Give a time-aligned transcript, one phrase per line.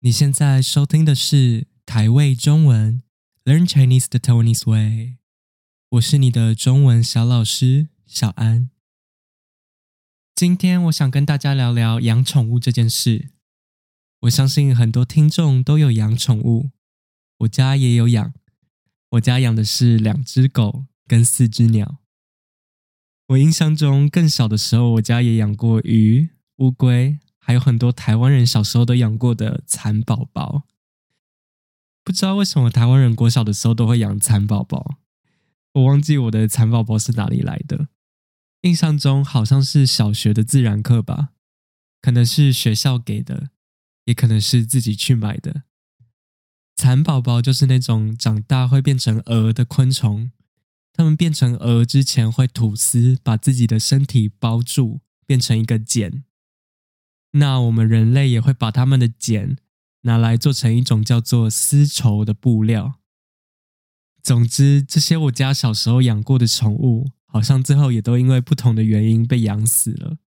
[0.00, 3.02] 你现在收听的是台味中文
[3.44, 5.16] Learn Chinese the Taiwanese Way，
[5.88, 8.70] 我是你的中文小老师小安。
[10.36, 13.30] 今天我想跟大家聊聊养宠物这件事。
[14.20, 16.70] 我相信很多听众都有养宠物，
[17.38, 18.32] 我家也有养。
[19.10, 21.98] 我家养的是两只狗跟四只鸟。
[23.26, 27.18] 我印象中更小的时候，我家也养过鱼、乌龟。
[27.48, 30.64] 还有很多台湾人小时候都养过的蚕宝宝，
[32.04, 34.96] 不知道为什么台湾人国小的时候都会养蚕宝宝，
[35.72, 37.88] 我忘记我的蚕宝宝是哪里来的，
[38.60, 41.30] 印象中好像是小学的自然课吧，
[42.02, 43.48] 可能是学校给的，
[44.04, 45.62] 也可能是自己去买的。
[46.76, 50.30] 蚕宝宝就是那种长大会变成蛾的昆虫，
[50.92, 56.24] 它们变成蛾之前会吐丝，把自己的身体包住，变成一个茧。
[57.32, 59.56] 那我们人类也会把它们的茧
[60.02, 62.94] 拿来做成一种叫做丝绸的布料。
[64.22, 70.18] 总之，这些我家小时候养过的宠物，好像最后也都因为不同的原因被养死了。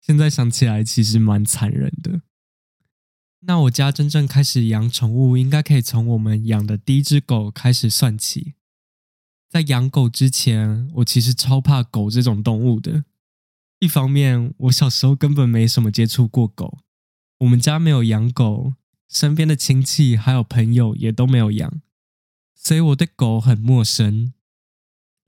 [0.00, 2.20] 现在想起来，其实蛮残忍的。
[3.40, 8.54] 那我家真正开始养宠物，应该可以从我们养的第一只狗开始算起。
[9.50, 13.04] 在养狗之前，我其实超怕狗这种动物的。
[13.80, 16.78] 一方面，我小时候根本没什么接触过狗，
[17.38, 18.74] 我们家没有养狗，
[19.08, 21.82] 身边的亲戚还有朋友也都没有养，
[22.54, 24.32] 所以我对狗很陌生。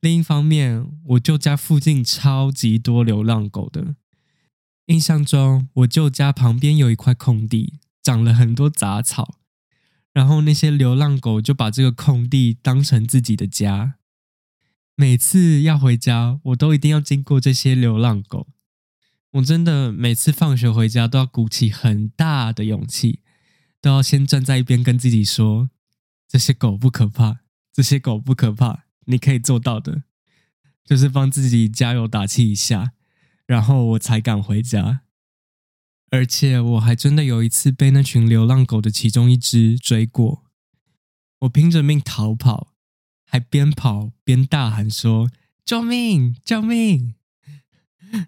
[0.00, 3.96] 另一方面，我舅家附近超级多流浪狗的，
[4.86, 9.38] 印象中我舅家旁边有一块空地，长了很多杂草，
[10.12, 13.96] 然后那些流浪狗就把这个空地当成自己的家。
[14.96, 18.46] 每次要回家，我都一定要经过这些流浪狗。
[19.32, 23.18] 我真的每次放学回家都要鼓起很大的勇气，
[23.80, 25.70] 都要先站在一边跟自己说
[26.28, 27.40] ：“这些狗不可怕，
[27.72, 30.04] 这些狗不可怕，你可以做到的。”
[30.86, 32.92] 就是帮自己加油打气一下，
[33.46, 35.00] 然后我才敢回家。
[36.10, 40.44] 而且我还真的有一次被那群流浪狗的其中一只追过，
[41.40, 42.73] 我拼着命逃跑。
[43.34, 45.28] 还边跑边大喊说
[45.66, 46.36] ：“救命！
[46.44, 47.16] 救命！”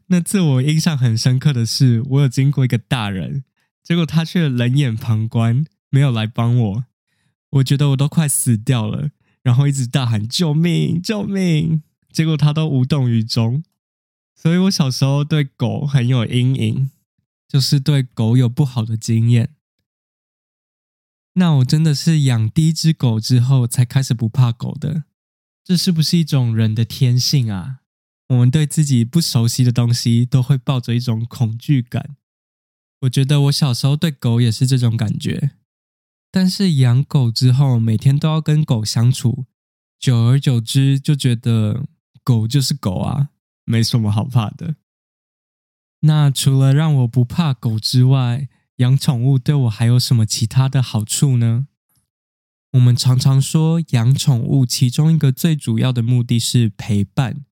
[0.09, 3.45] 那次我印象很深刻的是，我有经过一个大人，
[3.85, 6.85] 结果他却冷眼旁观，没有来帮我。
[7.51, 9.11] 我觉得我都快死掉了，
[9.45, 11.01] 然后一直大喊“救命！
[11.01, 13.63] 救命！”结果他都无动于衷。
[14.35, 16.91] 所以我小时候对狗很有阴影，
[17.47, 19.51] 就是对狗有不好的经验。
[21.39, 25.05] 那我真的是养第一只狗之后才开始不怕狗的，
[25.63, 27.81] 这是不是一种人的天性啊？
[28.29, 32.17] 我们对自己不熟悉的东西都会抱着一种恐惧感。
[33.03, 35.51] 我觉得我小时候对狗也是这种感觉，
[36.33, 39.45] 但是养狗之后每天都要跟狗相处，
[39.99, 41.87] 久而久之就觉得
[42.25, 43.29] 狗就是狗啊，
[43.65, 44.77] 没什么好怕的。
[46.01, 51.69] 那除了让我不怕狗之外，养宠物对我还有什么其他的好处呢？
[52.73, 57.45] 我们常常说养宠物，其中一个最主要的目的是陪伴。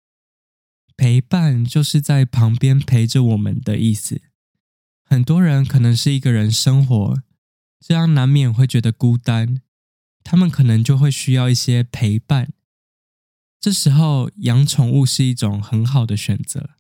[0.97, 4.21] 陪伴就是在旁边陪着我们的意思。
[5.03, 7.23] 很多人可能是一个人生活，
[7.81, 9.63] 这样难免会觉得孤单，
[10.23, 12.53] 他们可能就会需要一些陪伴。
[13.59, 16.71] 这时候养宠物是一种很好的选择。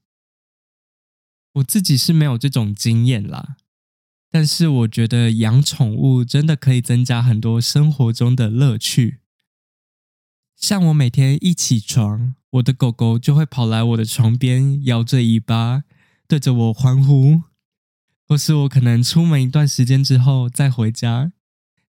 [1.55, 3.57] 我自己是没有这种经验啦。
[4.35, 9.21] 但是我觉得养宠物真的可以增加很多生活中的乐趣。
[10.57, 15.85] 像我每天一起床，我的狗狗就会跑来我的床边，摇着尾巴
[16.27, 17.43] 对着我欢呼；
[18.27, 21.31] 或是我可能出门一段时间之后再回家，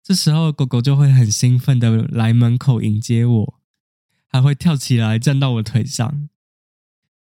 [0.02, 3.60] 这时候狗狗就会很兴奋的来门口迎接我，
[4.28, 6.28] 还会跳起来站到我腿上。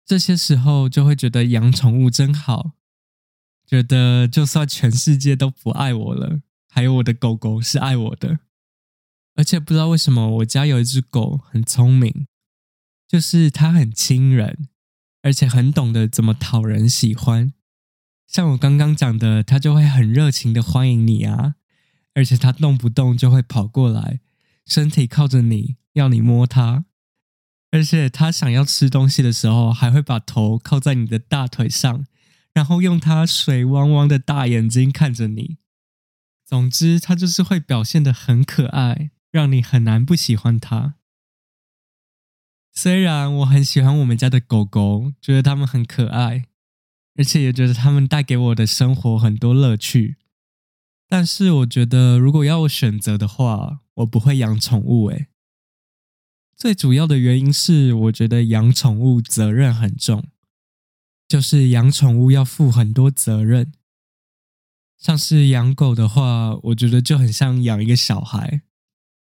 [0.05, 2.72] 这些时候就会觉得养宠物真好。
[3.66, 8.39] 觉得就算全世界都不爱我了，还有我的狗狗是爱我的。
[9.34, 12.27] 而且不知道为什么，我家有一只狗很聪明，
[13.07, 14.68] 就是它很亲人，
[15.22, 17.53] 而且很懂得怎么讨人喜欢。
[18.27, 21.57] 像我刚刚讲的，它就会很热情的欢迎你啊，
[22.15, 24.21] 而且它动不动就会跑过来，
[24.65, 26.84] 身体靠着你，要你摸它。
[27.72, 32.07] 而且它想要吃东西的时候，还会把头靠在你的大腿上。
[32.56, 35.58] 然后用它水汪汪的大眼睛看着你，
[36.42, 40.94] 总之，它就是会表现得很可爱，让你很难不喜欢它。
[42.72, 46.47] 虽然我很喜欢我们家的狗狗，觉得它们很可爱，
[47.16, 50.16] 而且也觉得它们带给我的生活很多乐趣，
[51.06, 55.10] 但是我觉得，如果要我选择的话，我不会养宠物。
[55.10, 55.26] 诶，
[56.56, 60.28] 最主要的原因是，我觉得养宠物责任很重，
[61.28, 63.73] 就是养宠物要负很多责任。
[64.99, 68.63] 像是养狗的话，我觉得就很像养一个小孩。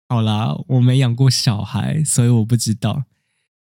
[0.08, 3.04] 好啦，我没养过小孩，所以我不知道。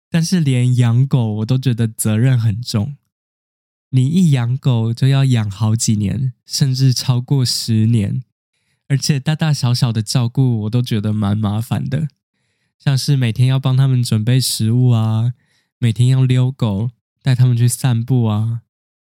[0.09, 2.97] 但是连养狗，我都觉得责任很重。
[3.91, 8.23] 你一养狗就要养好几年，甚至超过十年，
[8.87, 12.07] 而且大大小小的照顾我都觉得蛮麻烦的，
[12.79, 15.35] 像是每天要帮他们准备食物啊，
[15.79, 16.91] 每天要遛狗，
[17.23, 18.63] 带他们去散步啊，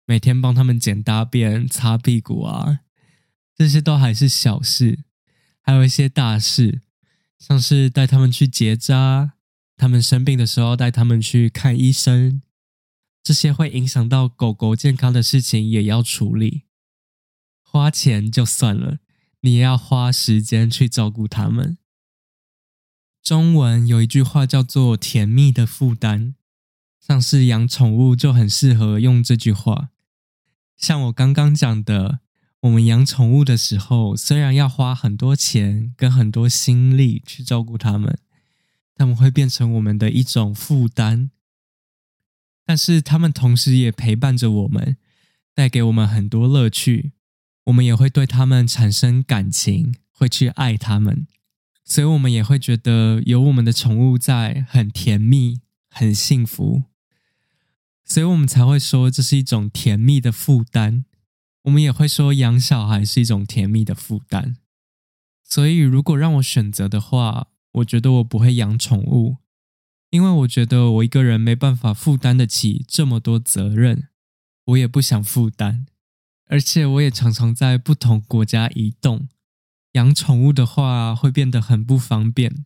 [0.06, 2.80] 每天帮他们捡大便、擦屁股啊，
[3.56, 5.00] 这些都还是小事，
[5.60, 6.82] 还有一些大事，
[7.38, 9.34] 像是带他们去结扎，
[9.76, 12.42] 他们生病的时候带他们去看医生。
[13.22, 16.64] 这些会影响到狗狗健康的事情也要处理，
[17.62, 18.98] 花钱就算了，
[19.40, 21.78] 你也要花时间去照顾它们。
[23.22, 26.34] 中文有一句话叫做“甜蜜的负担”，
[27.06, 29.90] 像是养宠物就很适合用这句话。
[30.74, 32.20] 像我刚刚讲的，
[32.60, 38.16] 我们养宠物的时候，虽然要花很多钱跟很多心力去照顾它们，
[38.94, 41.30] 它们会变成我们的一种负担。
[42.64, 44.96] 但是他们同时也陪伴着我们，
[45.54, 47.12] 带给我们很多乐趣。
[47.64, 51.26] 我们也会对他们产生感情，会去爱他们，
[51.84, 55.60] 所以我们也会觉得有我们的宠物在很甜蜜、
[55.90, 56.84] 很幸福。
[58.04, 61.04] 所以我们才会说这是一种甜蜜的负担。
[61.62, 64.56] 我们也会说养小孩是一种甜蜜的负担。
[65.42, 69.38] 所以如果让我选择的话，我觉得我不会养宠物。
[70.10, 74.08] 因为我觉得我一个人没办法负担得起这么多责任，
[74.66, 75.86] 我也不想负担，
[76.46, 79.28] 而且我也常常在不同国家移动，
[79.92, 82.64] 养宠物的话会变得很不方便。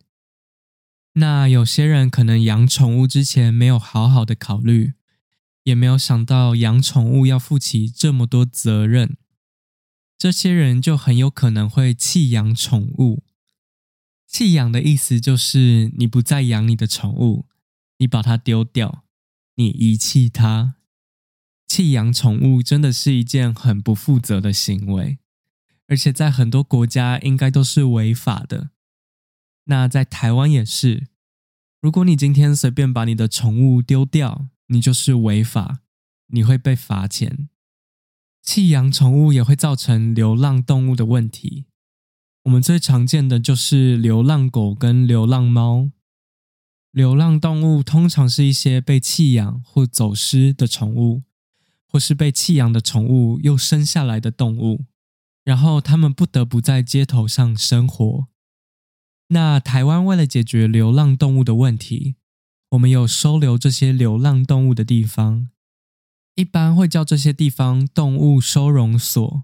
[1.13, 4.93] 那有些人可能养宠物之前没有好好的考虑，
[5.63, 9.17] 也没有想到养宠物要负起这么多责任，
[10.17, 13.23] 这些人就很有可能会弃养宠物。
[14.27, 17.47] 弃养的意思就是你不再养你的宠物，
[17.97, 19.03] 你把它丢掉，
[19.55, 20.75] 你遗弃它。
[21.67, 25.19] 弃养宠物真的是一件很不负责的行为，
[25.87, 28.71] 而且在很多国家应该都是违法的。
[29.65, 31.07] 那在台湾也是，
[31.79, 35.81] 如果你今天随便把你的宠物丢掉，你就是违法，
[36.27, 37.49] 你会被罚钱。
[38.41, 41.65] 弃养宠物也会造成流浪动物的问题。
[42.43, 45.91] 我们最常见的就是流浪狗跟流浪猫。
[46.91, 51.21] 流浪动物通常是一些被弃养或走失的宠物，
[51.85, 54.85] 或是被弃养的宠物又生下来的动物，
[55.43, 58.27] 然后他们不得不在街头上生活。
[59.27, 62.15] 那台湾为了解决流浪动物的问题，
[62.69, 65.49] 我们有收留这些流浪动物的地方，
[66.35, 69.43] 一般会叫这些地方动物收容所。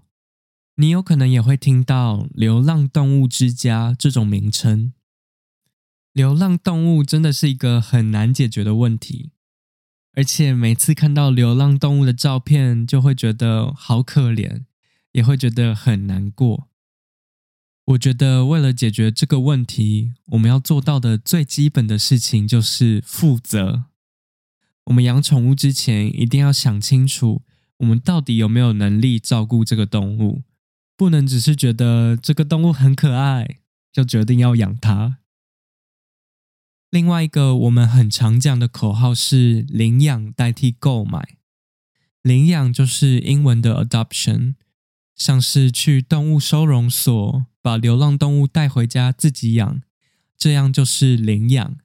[0.76, 4.92] 你有可能也会听到“流浪动物之家”这种名称。
[6.12, 9.32] 流浪动物真的是一个很难解决的问题，
[10.12, 14.64] 而且每次看到流浪动物的照片，就会觉得好可怜，
[15.12, 16.68] 也会觉得很难过。
[17.86, 23.84] 我觉得为了解决这个问题，我们要做到的最基本的事情就是负责。
[24.86, 27.42] 我们养宠物之前，一定要想清楚，
[27.78, 30.42] 我们到底有没有能力照顾这个动物。
[30.96, 33.58] 不能只是觉得这个动物很可爱，
[33.92, 35.18] 就决定要养它。
[36.90, 41.36] 另外一个我们很常讲的口号是“领养代替购买”。
[42.22, 44.54] 领养就是英文的 adoption，
[45.14, 49.82] 像是去动物收容所把流浪动物带回家自己养，
[50.38, 51.76] 这样就是领养。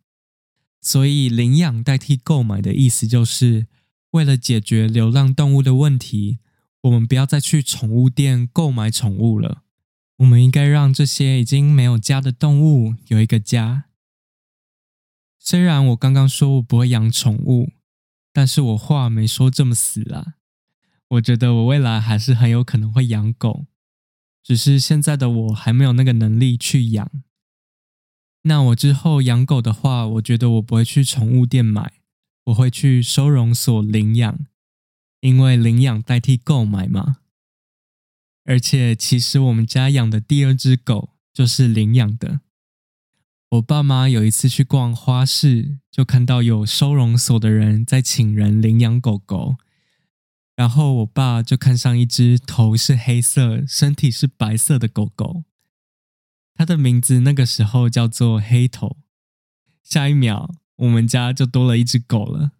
[0.79, 3.65] 所以领养代替购买的意思就是
[4.11, 6.37] 为了解决流浪动物的问题。
[6.81, 9.63] 我们不要再去宠物店购买宠物了。
[10.17, 13.85] 我们应该让这些已经没有家的动物有一个家。
[15.39, 17.71] 虽然我刚刚说我不会养宠物，
[18.31, 20.35] 但是我话没说这么死啦。
[21.07, 23.65] 我觉得我未来还是很有可能会养狗，
[24.43, 27.09] 只是现在的我还没有那个能力去养。
[28.43, 31.93] 那我之后养狗的话，我觉得我不会去宠物店买，
[32.45, 34.39] 我会去收容所领养。
[35.19, 37.17] 因为领养代替购买嘛，
[38.43, 42.39] 而且其实我们家养的第二只狗就是领养的。
[43.51, 49.57] 我爸妈有一次去逛花市，就看到有收容所的人在请人领养狗狗，
[50.61, 55.43] 然后我爸就看上一只头是黑色、身体是白色的狗狗，
[56.53, 58.97] 它的名字那个时候叫做黑头。
[59.81, 62.51] 下一秒，我们家就多了一只狗了。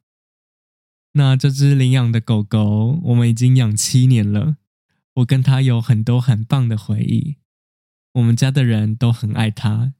[1.12, 4.58] 那这只领养的狗狗，我们已经养七年了。
[5.18, 7.38] 我跟它有很多很棒的回忆，
[8.14, 9.94] 我们家的人都很爱它，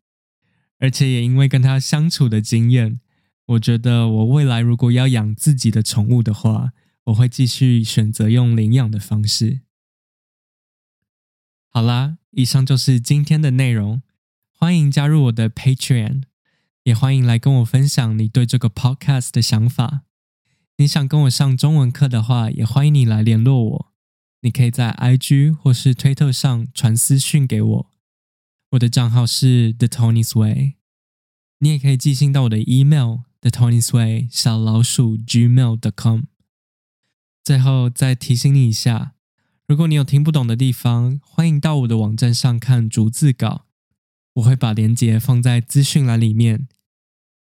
[0.80, 3.00] 而且也因为跟它相处的经验，
[3.46, 6.72] 我觉得我未来如果要养自己的宠物的话，
[7.06, 9.62] 我会继续选择用领养的方式。
[11.70, 14.02] 好啦，以上就是今天的内容。
[14.52, 16.24] 欢迎加入我的 Patreon，
[16.84, 20.04] 也欢迎来跟我分享你对这个 Podcast 的想法。
[20.78, 23.94] 你想跟我上中文课的话，也欢迎你来联络我。
[24.42, 27.92] 你可以在 IG 或是推特上传私讯给我，
[28.72, 30.76] 我的账号是 The Tony's Way，。
[31.60, 36.22] 你也可以寄信到我的 email thetonysway 小老鼠 gmail.com。
[37.44, 39.14] 最后再提醒你一下，
[39.68, 43.66] 如果你有听不懂的地方，欢迎到我的网站上看逐字稿，
[44.34, 46.68] 我会把链接放在资讯栏里面。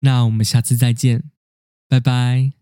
[0.01, 1.25] 那我们下次再见，
[1.87, 2.58] 拜拜。